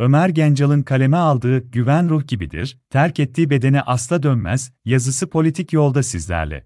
Ömer 0.00 0.28
Gencal'ın 0.28 0.82
kaleme 0.82 1.16
aldığı 1.16 1.58
Güven 1.58 2.08
Ruh 2.08 2.26
gibidir, 2.26 2.78
terk 2.90 3.20
ettiği 3.20 3.50
bedene 3.50 3.82
asla 3.82 4.22
dönmez, 4.22 4.72
yazısı 4.84 5.30
politik 5.30 5.72
yolda 5.72 6.02
sizlerle. 6.02 6.64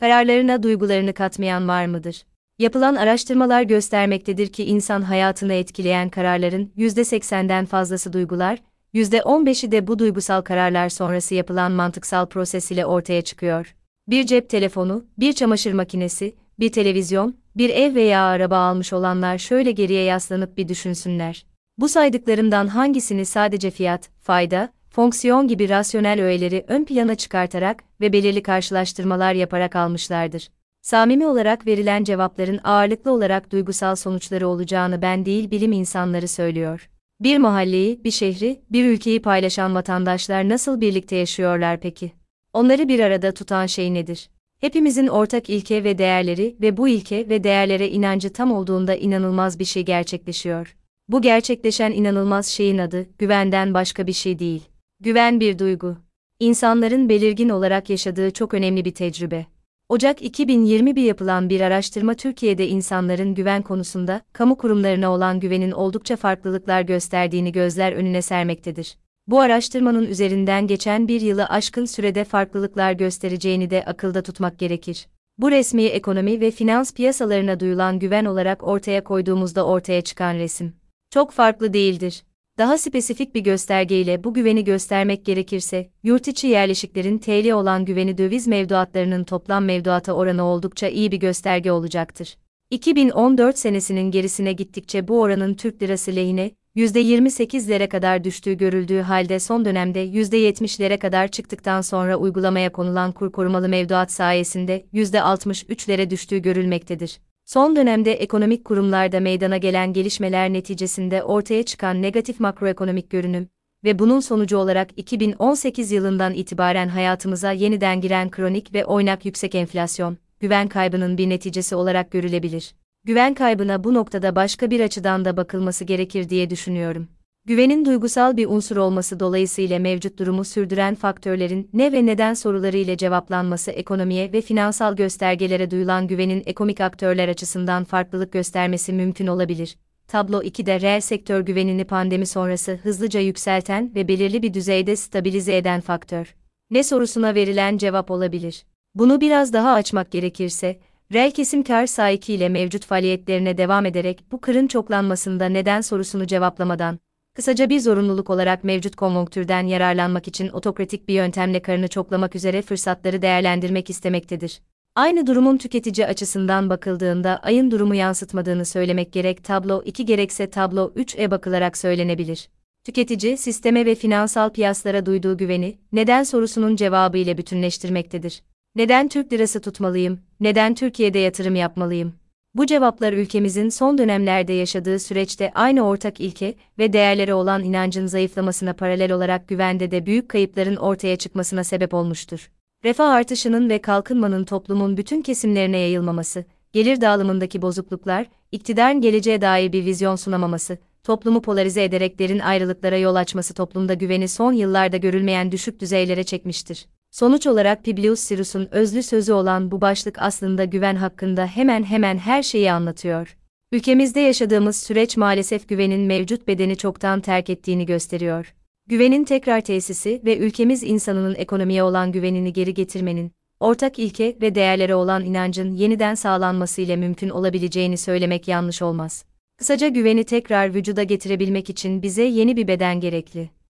Kararlarına 0.00 0.62
duygularını 0.62 1.14
katmayan 1.14 1.68
var 1.68 1.86
mıdır? 1.86 2.24
Yapılan 2.58 2.94
araştırmalar 2.94 3.62
göstermektedir 3.62 4.52
ki 4.52 4.64
insan 4.64 5.02
hayatını 5.02 5.52
etkileyen 5.52 6.08
kararların 6.08 6.72
%80'den 6.76 7.64
fazlası 7.64 8.12
duygular, 8.12 8.58
%15'i 8.94 9.72
de 9.72 9.86
bu 9.86 9.98
duygusal 9.98 10.42
kararlar 10.42 10.88
sonrası 10.88 11.34
yapılan 11.34 11.72
mantıksal 11.72 12.26
proses 12.26 12.70
ile 12.70 12.86
ortaya 12.86 13.22
çıkıyor. 13.22 13.74
Bir 14.08 14.26
cep 14.26 14.50
telefonu, 14.50 15.04
bir 15.18 15.32
çamaşır 15.32 15.72
makinesi, 15.72 16.41
bir 16.58 16.72
televizyon, 16.72 17.36
bir 17.56 17.70
ev 17.70 17.94
veya 17.94 18.22
araba 18.22 18.56
almış 18.56 18.92
olanlar 18.92 19.38
şöyle 19.38 19.70
geriye 19.70 20.02
yaslanıp 20.02 20.56
bir 20.56 20.68
düşünsünler. 20.68 21.46
Bu 21.78 21.88
saydıklarımdan 21.88 22.66
hangisini 22.66 23.26
sadece 23.26 23.70
fiyat, 23.70 24.10
fayda, 24.20 24.72
fonksiyon 24.90 25.48
gibi 25.48 25.68
rasyonel 25.68 26.22
öğeleri 26.22 26.64
ön 26.68 26.84
plana 26.84 27.14
çıkartarak 27.14 27.84
ve 28.00 28.12
belirli 28.12 28.42
karşılaştırmalar 28.42 29.34
yaparak 29.34 29.76
almışlardır. 29.76 30.48
Samimi 30.82 31.26
olarak 31.26 31.66
verilen 31.66 32.04
cevapların 32.04 32.60
ağırlıklı 32.64 33.12
olarak 33.12 33.52
duygusal 33.52 33.96
sonuçları 33.96 34.48
olacağını 34.48 35.02
ben 35.02 35.24
değil 35.26 35.50
bilim 35.50 35.72
insanları 35.72 36.28
söylüyor. 36.28 36.90
Bir 37.20 37.38
mahalleyi, 37.38 38.04
bir 38.04 38.10
şehri, 38.10 38.62
bir 38.70 38.84
ülkeyi 38.84 39.22
paylaşan 39.22 39.74
vatandaşlar 39.74 40.48
nasıl 40.48 40.80
birlikte 40.80 41.16
yaşıyorlar 41.16 41.80
peki? 41.80 42.12
Onları 42.52 42.88
bir 42.88 43.00
arada 43.00 43.34
tutan 43.34 43.66
şey 43.66 43.94
nedir? 43.94 44.28
Hepimizin 44.62 45.06
ortak 45.06 45.50
ilke 45.50 45.84
ve 45.84 45.98
değerleri 45.98 46.56
ve 46.60 46.76
bu 46.76 46.88
ilke 46.88 47.28
ve 47.28 47.44
değerlere 47.44 47.88
inancı 47.88 48.32
tam 48.32 48.52
olduğunda 48.52 48.94
inanılmaz 48.94 49.58
bir 49.58 49.64
şey 49.64 49.84
gerçekleşiyor. 49.84 50.76
Bu 51.08 51.22
gerçekleşen 51.22 51.92
inanılmaz 51.92 52.46
şeyin 52.46 52.78
adı 52.78 53.06
güvenden 53.18 53.74
başka 53.74 54.06
bir 54.06 54.12
şey 54.12 54.38
değil. 54.38 54.62
Güven 55.00 55.40
bir 55.40 55.58
duygu. 55.58 55.96
İnsanların 56.40 57.08
belirgin 57.08 57.48
olarak 57.48 57.90
yaşadığı 57.90 58.30
çok 58.30 58.54
önemli 58.54 58.84
bir 58.84 58.94
tecrübe. 58.94 59.46
Ocak 59.88 60.22
2021 60.22 61.02
yapılan 61.02 61.50
bir 61.50 61.60
araştırma 61.60 62.14
Türkiye'de 62.14 62.68
insanların 62.68 63.34
güven 63.34 63.62
konusunda 63.62 64.20
kamu 64.32 64.58
kurumlarına 64.58 65.12
olan 65.12 65.40
güvenin 65.40 65.70
oldukça 65.70 66.16
farklılıklar 66.16 66.82
gösterdiğini 66.82 67.52
gözler 67.52 67.92
önüne 67.92 68.22
sermektedir. 68.22 68.96
Bu 69.26 69.40
araştırmanın 69.40 70.06
üzerinden 70.06 70.66
geçen 70.66 71.08
bir 71.08 71.20
yılı 71.20 71.46
aşkın 71.46 71.84
sürede 71.84 72.24
farklılıklar 72.24 72.92
göstereceğini 72.92 73.70
de 73.70 73.84
akılda 73.84 74.22
tutmak 74.22 74.58
gerekir. 74.58 75.06
Bu 75.38 75.50
resmi 75.50 75.82
ekonomi 75.82 76.40
ve 76.40 76.50
finans 76.50 76.94
piyasalarına 76.94 77.60
duyulan 77.60 77.98
güven 77.98 78.24
olarak 78.24 78.62
ortaya 78.62 79.04
koyduğumuzda 79.04 79.66
ortaya 79.66 80.02
çıkan 80.02 80.34
resim 80.34 80.72
çok 81.10 81.32
farklı 81.32 81.72
değildir. 81.72 82.22
Daha 82.58 82.78
spesifik 82.78 83.34
bir 83.34 83.40
göstergeyle 83.40 84.24
bu 84.24 84.34
güveni 84.34 84.64
göstermek 84.64 85.24
gerekirse, 85.24 85.90
yurt 86.02 86.28
içi 86.28 86.46
yerleşiklerin 86.46 87.18
TL 87.18 87.50
olan 87.52 87.84
güveni 87.84 88.18
döviz 88.18 88.46
mevduatlarının 88.46 89.24
toplam 89.24 89.64
mevduata 89.64 90.12
oranı 90.12 90.44
oldukça 90.44 90.88
iyi 90.88 91.12
bir 91.12 91.16
gösterge 91.16 91.72
olacaktır. 91.72 92.36
2014 92.70 93.58
senesinin 93.58 94.10
gerisine 94.10 94.52
gittikçe 94.52 95.08
bu 95.08 95.20
oranın 95.20 95.54
Türk 95.54 95.82
lirası 95.82 96.16
lehine 96.16 96.50
%28'lere 96.76 97.88
kadar 97.88 98.24
düştüğü 98.24 98.54
görüldüğü 98.54 99.00
halde 99.00 99.38
son 99.38 99.64
dönemde 99.64 100.06
%70'lere 100.06 100.98
kadar 100.98 101.28
çıktıktan 101.28 101.80
sonra 101.80 102.16
uygulamaya 102.16 102.72
konulan 102.72 103.12
kur 103.12 103.32
korumalı 103.32 103.68
mevduat 103.68 104.12
sayesinde 104.12 104.86
%63'lere 104.94 106.10
düştüğü 106.10 106.38
görülmektedir. 106.38 107.20
Son 107.44 107.76
dönemde 107.76 108.12
ekonomik 108.12 108.64
kurumlarda 108.64 109.20
meydana 109.20 109.56
gelen 109.56 109.92
gelişmeler 109.92 110.52
neticesinde 110.52 111.22
ortaya 111.22 111.62
çıkan 111.62 112.02
negatif 112.02 112.40
makroekonomik 112.40 113.10
görünüm 113.10 113.48
ve 113.84 113.98
bunun 113.98 114.20
sonucu 114.20 114.56
olarak 114.56 114.88
2018 114.96 115.92
yılından 115.92 116.34
itibaren 116.34 116.88
hayatımıza 116.88 117.52
yeniden 117.52 118.00
giren 118.00 118.30
kronik 118.30 118.74
ve 118.74 118.84
oynak 118.84 119.24
yüksek 119.24 119.54
enflasyon, 119.54 120.16
güven 120.40 120.68
kaybının 120.68 121.18
bir 121.18 121.28
neticesi 121.28 121.74
olarak 121.74 122.10
görülebilir. 122.10 122.74
Güven 123.04 123.34
kaybına 123.34 123.84
bu 123.84 123.94
noktada 123.94 124.36
başka 124.36 124.70
bir 124.70 124.80
açıdan 124.80 125.24
da 125.24 125.36
bakılması 125.36 125.84
gerekir 125.84 126.28
diye 126.28 126.50
düşünüyorum. 126.50 127.08
Güvenin 127.44 127.84
duygusal 127.84 128.36
bir 128.36 128.46
unsur 128.46 128.76
olması 128.76 129.20
dolayısıyla 129.20 129.78
mevcut 129.78 130.18
durumu 130.18 130.44
sürdüren 130.44 130.94
faktörlerin 130.94 131.70
ne 131.72 131.92
ve 131.92 132.06
neden 132.06 132.34
soruları 132.34 132.76
ile 132.76 132.96
cevaplanması 132.96 133.70
ekonomiye 133.70 134.32
ve 134.32 134.40
finansal 134.40 134.96
göstergelere 134.96 135.70
duyulan 135.70 136.06
güvenin 136.06 136.42
ekonomik 136.46 136.80
aktörler 136.80 137.28
açısından 137.28 137.84
farklılık 137.84 138.32
göstermesi 138.32 138.92
mümkün 138.92 139.26
olabilir. 139.26 139.76
Tablo 140.08 140.42
2'de 140.42 140.80
reel 140.80 141.00
sektör 141.00 141.40
güvenini 141.40 141.84
pandemi 141.84 142.26
sonrası 142.26 142.72
hızlıca 142.82 143.20
yükselten 143.20 143.94
ve 143.94 144.08
belirli 144.08 144.42
bir 144.42 144.54
düzeyde 144.54 144.96
stabilize 144.96 145.56
eden 145.56 145.80
faktör. 145.80 146.34
Ne 146.70 146.82
sorusuna 146.82 147.34
verilen 147.34 147.78
cevap 147.78 148.10
olabilir. 148.10 148.64
Bunu 148.94 149.20
biraz 149.20 149.52
daha 149.52 149.72
açmak 149.72 150.10
gerekirse, 150.10 150.78
reel 151.12 151.30
kesim 151.30 151.62
kar 151.62 151.86
sahikiyle 151.86 152.48
mevcut 152.48 152.86
faaliyetlerine 152.86 153.58
devam 153.58 153.86
ederek 153.86 154.24
bu 154.32 154.40
kırın 154.40 154.66
çoklanmasında 154.66 155.46
neden 155.46 155.80
sorusunu 155.80 156.26
cevaplamadan, 156.26 156.98
Kısaca 157.34 157.70
bir 157.70 157.80
zorunluluk 157.80 158.30
olarak 158.30 158.64
mevcut 158.64 158.96
konjonktürden 158.96 159.66
yararlanmak 159.66 160.28
için 160.28 160.48
otokratik 160.48 161.08
bir 161.08 161.14
yöntemle 161.14 161.62
karını 161.62 161.88
çoklamak 161.88 162.36
üzere 162.36 162.62
fırsatları 162.62 163.22
değerlendirmek 163.22 163.90
istemektedir. 163.90 164.60
Aynı 164.94 165.26
durumun 165.26 165.56
tüketici 165.56 166.06
açısından 166.06 166.70
bakıldığında 166.70 167.38
ayın 167.42 167.70
durumu 167.70 167.94
yansıtmadığını 167.94 168.64
söylemek 168.64 169.12
gerek 169.12 169.44
tablo 169.44 169.82
2 169.84 170.06
gerekse 170.06 170.50
tablo 170.50 170.92
3'e 170.96 171.30
bakılarak 171.30 171.78
söylenebilir. 171.78 172.48
Tüketici, 172.84 173.36
sisteme 173.36 173.86
ve 173.86 173.94
finansal 173.94 174.50
piyasalara 174.50 175.06
duyduğu 175.06 175.36
güveni, 175.36 175.78
neden 175.92 176.22
sorusunun 176.22 176.76
cevabı 176.76 177.18
ile 177.18 177.38
bütünleştirmektedir. 177.38 178.42
Neden 178.76 179.08
Türk 179.08 179.32
lirası 179.32 179.60
tutmalıyım, 179.60 180.20
neden 180.40 180.74
Türkiye'de 180.74 181.18
yatırım 181.18 181.54
yapmalıyım? 181.54 182.14
Bu 182.54 182.66
cevaplar 182.66 183.12
ülkemizin 183.12 183.68
son 183.68 183.98
dönemlerde 183.98 184.52
yaşadığı 184.52 184.98
süreçte 184.98 185.52
aynı 185.54 185.86
ortak 185.86 186.20
ilke 186.20 186.54
ve 186.78 186.92
değerlere 186.92 187.34
olan 187.34 187.64
inancın 187.64 188.06
zayıflamasına 188.06 188.72
paralel 188.72 189.12
olarak 189.12 189.48
güvende 189.48 189.90
de 189.90 190.06
büyük 190.06 190.28
kayıpların 190.28 190.76
ortaya 190.76 191.16
çıkmasına 191.16 191.64
sebep 191.64 191.94
olmuştur. 191.94 192.50
Refah 192.84 193.10
artışının 193.10 193.70
ve 193.70 193.78
kalkınmanın 193.78 194.44
toplumun 194.44 194.96
bütün 194.96 195.22
kesimlerine 195.22 195.78
yayılmaması, 195.78 196.44
gelir 196.72 197.00
dağılımındaki 197.00 197.62
bozukluklar, 197.62 198.26
iktidarın 198.52 199.00
geleceğe 199.00 199.40
dair 199.40 199.72
bir 199.72 199.84
vizyon 199.84 200.16
sunamaması, 200.16 200.78
toplumu 201.04 201.42
polarize 201.42 201.84
ederek 201.84 202.18
derin 202.18 202.38
ayrılıklara 202.38 202.96
yol 202.96 203.14
açması 203.14 203.54
toplumda 203.54 203.94
güveni 203.94 204.28
son 204.28 204.52
yıllarda 204.52 204.96
görülmeyen 204.96 205.52
düşük 205.52 205.80
düzeylere 205.80 206.24
çekmiştir. 206.24 206.86
Sonuç 207.12 207.46
olarak 207.46 207.84
Publius 207.84 208.20
Sirus'un 208.20 208.68
özlü 208.70 209.02
sözü 209.02 209.32
olan 209.32 209.70
bu 209.70 209.80
başlık 209.80 210.16
aslında 210.18 210.64
güven 210.64 210.96
hakkında 210.96 211.46
hemen 211.46 211.82
hemen 211.82 212.18
her 212.18 212.42
şeyi 212.42 212.72
anlatıyor. 212.72 213.36
Ülkemizde 213.72 214.20
yaşadığımız 214.20 214.76
süreç 214.76 215.16
maalesef 215.16 215.68
güvenin 215.68 216.00
mevcut 216.00 216.48
bedeni 216.48 216.76
çoktan 216.76 217.20
terk 217.20 217.50
ettiğini 217.50 217.86
gösteriyor. 217.86 218.54
Güvenin 218.86 219.24
tekrar 219.24 219.60
tesisi 219.60 220.22
ve 220.24 220.38
ülkemiz 220.38 220.82
insanının 220.82 221.34
ekonomiye 221.34 221.82
olan 221.82 222.12
güvenini 222.12 222.52
geri 222.52 222.74
getirmenin, 222.74 223.32
ortak 223.60 223.98
ilke 223.98 224.36
ve 224.40 224.54
değerlere 224.54 224.94
olan 224.94 225.24
inancın 225.24 225.72
yeniden 225.72 226.14
sağlanması 226.14 226.80
ile 226.80 226.96
mümkün 226.96 227.28
olabileceğini 227.28 227.96
söylemek 227.96 228.48
yanlış 228.48 228.82
olmaz. 228.82 229.24
Kısaca 229.58 229.88
güveni 229.88 230.24
tekrar 230.24 230.74
vücuda 230.74 231.02
getirebilmek 231.02 231.70
için 231.70 232.02
bize 232.02 232.22
yeni 232.22 232.56
bir 232.56 232.68
beden 232.68 233.00
gerekli. 233.00 233.61